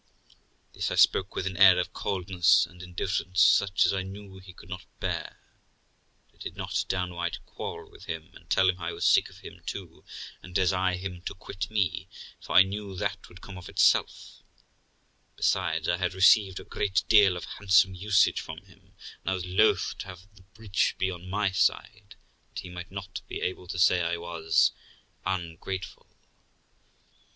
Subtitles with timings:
[0.73, 4.51] This I spoke with an air of coldness and indifference such as I knew he
[4.51, 5.39] could not bear;
[6.31, 9.37] but I did not downright quarrel with him and tell him I was sick of
[9.41, 10.03] him too,
[10.41, 12.07] and desire him to quit me,
[12.39, 14.41] for I knew that would come of itself;
[15.35, 19.45] besides, I had received a great deal of handsome usage from him, and I was
[19.45, 22.15] loth to have the breach be on my side,
[22.55, 24.71] that he might not be able to say I was
[25.27, 26.07] ungrateful.